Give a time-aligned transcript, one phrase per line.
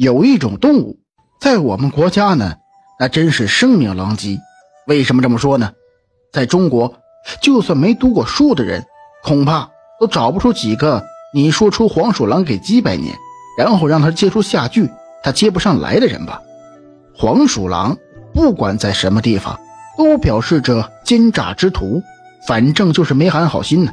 [0.00, 0.98] 有一种动物，
[1.42, 2.54] 在我们国家呢，
[2.98, 4.38] 那真是声名狼藉。
[4.86, 5.72] 为什么这么说呢？
[6.32, 6.94] 在中国，
[7.42, 8.82] 就算没读过书的人，
[9.22, 9.68] 恐怕
[10.00, 13.14] 都找不出几个你说出黄鼠狼给鸡百年，
[13.58, 14.88] 然后让他接出下句，
[15.22, 16.40] 他接不上来的人吧？
[17.14, 17.94] 黄鼠狼
[18.32, 19.60] 不管在什么地方，
[19.98, 22.02] 都表示着奸诈之徒，
[22.48, 23.92] 反正就是没安好心呢。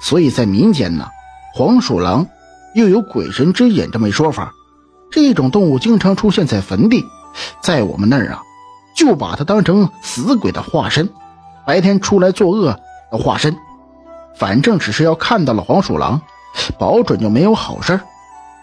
[0.00, 1.06] 所以在民间呢，
[1.54, 2.26] 黄鼠狼
[2.74, 4.50] 又有鬼神之眼这么一说法。
[5.12, 7.04] 这种动物经常出现在坟地，
[7.62, 8.42] 在我们那儿啊，
[8.96, 11.10] 就把它当成死鬼的化身，
[11.66, 12.80] 白天出来作恶
[13.10, 13.54] 的化身。
[14.34, 16.22] 反正只是要看到了黄鼠狼，
[16.78, 18.00] 保准就没有好事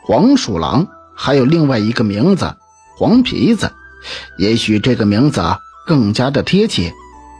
[0.03, 2.55] 黄鼠狼还有另外一个名字——
[2.97, 3.71] 黄皮子，
[4.39, 6.91] 也许这个名字啊更加的贴切，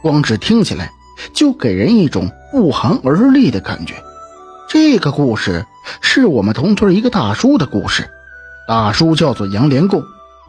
[0.02, 0.92] 光是听起来
[1.34, 3.94] 就给人一种不寒而栗的感觉。
[4.68, 5.66] 这个故事
[6.00, 8.08] 是我们同村一个大叔的故事。
[8.70, 10.04] 大叔叫做杨连贡，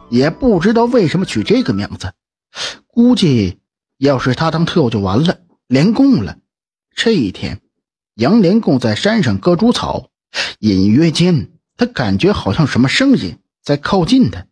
[0.08, 2.12] 也不知道为什么取这个名字。
[2.86, 3.58] 估计
[3.98, 6.38] 要是他当特务就完了，连贡了。
[6.94, 7.60] 这一天，
[8.14, 10.10] 杨连贡在山上割猪草，
[10.60, 14.46] 隐约间他感觉好像什么声音在靠近他。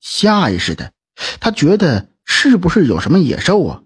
[0.00, 0.94] 下意识的，
[1.40, 3.82] 他觉得是不是有什么野兽啊？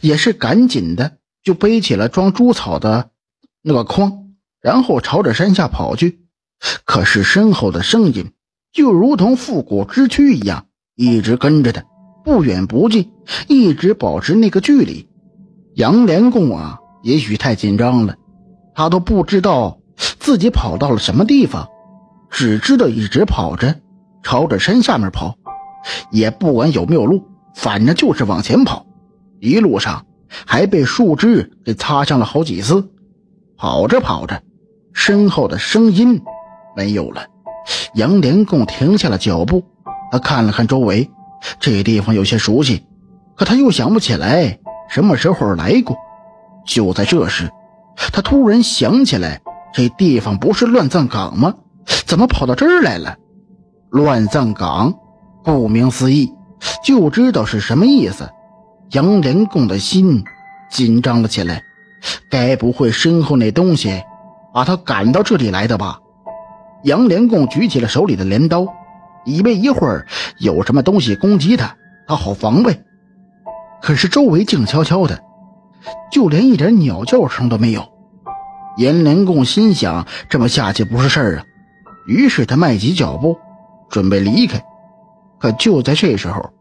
[0.00, 3.10] 也是赶紧的就背起了装猪草的
[3.60, 6.20] 那个筐，然后朝着山下跑去。
[6.84, 8.30] 可是身后的声音。
[8.72, 11.84] 就如同复古之躯一样，一直跟着他，
[12.24, 13.10] 不远不近，
[13.48, 15.08] 一直保持那个距离。
[15.74, 18.16] 杨连贡啊，也许太紧张了，
[18.74, 19.78] 他都不知道
[20.18, 21.68] 自己跑到了什么地方，
[22.30, 23.74] 只知道一直跑着，
[24.22, 25.36] 朝着山下面跑，
[26.10, 27.24] 也不管有没有路，
[27.54, 28.84] 反正就是往前跑。
[29.40, 30.04] 一路上
[30.46, 32.90] 还被树枝给擦伤了好几次。
[33.56, 34.42] 跑着跑着，
[34.92, 36.20] 身后的声音
[36.76, 37.26] 没有了。
[37.98, 39.64] 杨连贡停下了脚步，
[40.12, 41.10] 他看了看周围，
[41.58, 42.84] 这地方有些熟悉，
[43.34, 45.96] 可他又想不起来什么时候来过。
[46.64, 47.50] 就在这时，
[47.96, 49.40] 他突然想起来，
[49.74, 51.52] 这地方不是乱葬岗吗？
[52.06, 53.16] 怎么跑到这儿来了？
[53.90, 54.94] 乱葬岗，
[55.42, 56.32] 顾名思义，
[56.84, 58.30] 就知道是什么意思。
[58.92, 60.22] 杨连贡的心
[60.70, 61.64] 紧张了起来，
[62.30, 64.00] 该不会身后那东西
[64.54, 65.98] 把他赶到这里来的吧？
[66.88, 68.66] 杨连贡举起了手里的镰刀，
[69.26, 70.06] 以为一会儿
[70.38, 71.76] 有什么东西攻击他，
[72.06, 72.82] 他好防备。
[73.82, 75.22] 可是周围静悄悄的，
[76.10, 77.86] 就连一点鸟叫声都没有。
[78.78, 81.44] 杨连贡心想：这么下去不是事儿啊！
[82.06, 83.36] 于是他迈起脚步，
[83.90, 84.64] 准备离开。
[85.38, 86.54] 可就在这时候，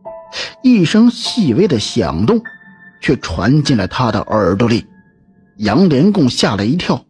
[0.61, 2.41] 一声细微的响动
[2.99, 4.85] 却传进了他的耳朵里。
[5.55, 7.05] 杨连贡吓了一跳，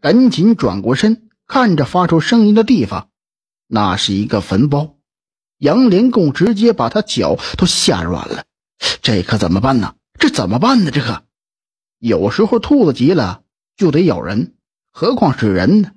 [0.00, 1.22] 赶紧转过身。
[1.46, 3.08] 看着发出声音的地方，
[3.66, 4.96] 那是一个坟包。
[5.58, 8.44] 杨连贡直接把他脚都吓软了。
[9.00, 9.94] 这可怎么办呢？
[10.18, 10.90] 这怎么办呢？
[10.90, 11.22] 这可
[11.98, 13.42] 有时候兔子急了
[13.76, 14.54] 就得咬人，
[14.92, 15.92] 何况是人呢？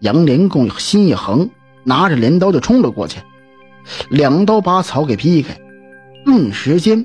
[0.00, 1.50] 杨连贡心一横，
[1.84, 3.20] 拿着镰刀就冲了过去，
[4.10, 5.60] 两刀把草给劈开。
[6.24, 7.04] 顿时间，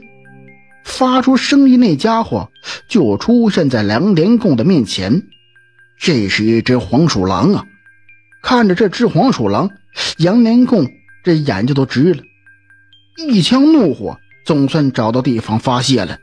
[0.86, 2.50] 发出声音那家伙
[2.88, 5.28] 就出现在杨连贡的面前。
[6.00, 7.66] 这是一只黄鼠狼啊！
[8.42, 9.72] 看着这只黄鼠狼，
[10.18, 10.92] 杨连贡
[11.24, 12.22] 这眼睛都直了，
[13.26, 16.18] 一腔怒火总算找到地方发泄了。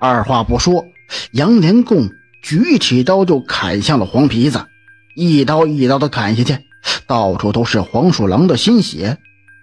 [0.00, 0.84] 二话不说，
[1.30, 2.10] 杨连贡
[2.42, 4.66] 举起刀就砍向了黄皮子，
[5.14, 6.58] 一刀一刀的砍下去，
[7.06, 9.18] 到处都是黄鼠狼的鲜血。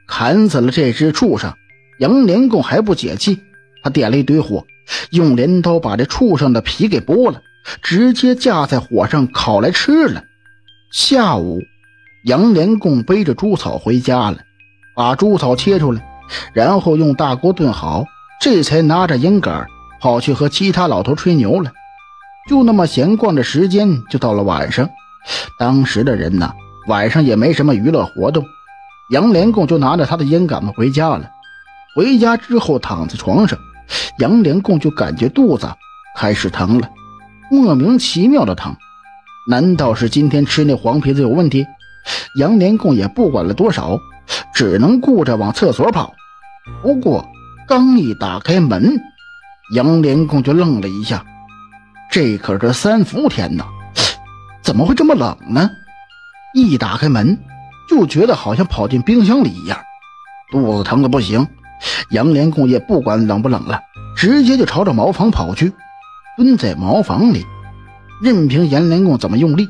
[0.08, 1.54] 砍死了这只畜生，
[2.00, 3.42] 杨连贡还不解气，
[3.84, 4.66] 他点了一堆火，
[5.12, 7.42] 用镰刀把这畜生的皮给剥了。
[7.82, 10.24] 直接架在火上烤来吃了。
[10.92, 11.62] 下午，
[12.26, 14.38] 杨连贡背着猪草回家了，
[14.96, 16.02] 把猪草切出来，
[16.54, 18.06] 然后用大锅炖好，
[18.42, 19.68] 这才拿着烟杆
[20.02, 21.72] 跑去和其他老头吹牛了。
[22.50, 24.90] 就那么闲逛着时间，就到了晚上。
[25.60, 26.52] 当时的人呢，
[26.88, 28.44] 晚上也没什么娱乐活动，
[29.12, 31.30] 杨连贡就拿着他的烟杆子回家了。
[31.96, 33.60] 回家之后，躺在床上，
[34.18, 35.70] 杨连贡就感觉肚子
[36.18, 36.90] 开始疼了。
[37.50, 38.76] 莫名其妙的疼，
[39.48, 41.66] 难道是今天吃那黄皮子有问题？
[42.38, 44.00] 杨连贡也不管了多少，
[44.54, 46.14] 只能顾着往厕所跑。
[46.82, 47.28] 不过
[47.68, 49.02] 刚一打开门，
[49.74, 51.26] 杨连贡就愣了一下，
[52.12, 53.66] 这可是三伏天呐，
[54.64, 55.70] 怎么会这么冷呢？
[56.54, 57.38] 一打开门，
[57.90, 59.80] 就觉得好像跑进冰箱里一样，
[60.52, 61.48] 肚子疼的不行。
[62.12, 63.80] 杨连贡也不管冷不冷了，
[64.16, 65.72] 直接就朝着茅房跑去。
[66.40, 67.46] 蹲在茅房里，
[68.22, 69.68] 任凭杨连贡怎么用力，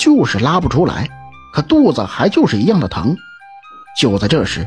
[0.00, 1.10] 就是拉不出来。
[1.52, 3.18] 可肚子还就是一样的疼。
[4.00, 4.66] 就在这时，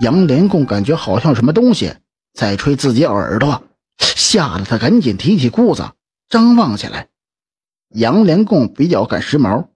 [0.00, 1.94] 杨连贡感觉好像什么东西
[2.34, 3.62] 在吹自己耳朵，
[3.96, 5.92] 吓得他赶紧提起裤子
[6.28, 7.08] 张望起来。
[7.88, 9.68] 杨连贡比较赶时髦，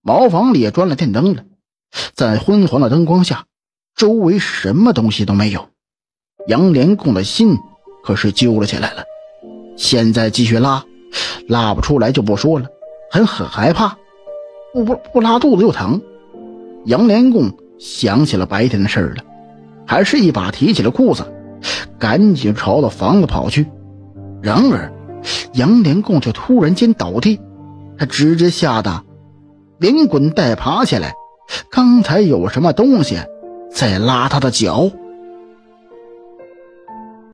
[0.00, 1.44] 茅房里也装了电灯了，
[2.14, 3.44] 在昏黄的灯光下，
[3.94, 5.68] 周围什么东西都没有。
[6.48, 7.58] 杨连贡的心
[8.02, 9.04] 可是揪了起来了。
[9.76, 10.84] 现在继续拉，
[11.48, 12.66] 拉不出来就不说了，
[13.10, 13.96] 还很害怕，
[14.72, 16.00] 不不不拉肚子又疼。
[16.84, 19.24] 杨连贡想起了白天的事儿了，
[19.86, 21.24] 还是一把提起了裤子，
[21.98, 23.66] 赶紧朝着房子跑去。
[24.42, 24.92] 然而，
[25.54, 27.40] 杨连贡却突然间倒地。
[27.96, 29.02] 他直接吓得
[29.78, 31.14] 连滚带爬起来，
[31.70, 33.18] 刚才有什么东西
[33.72, 34.90] 在拉他的脚。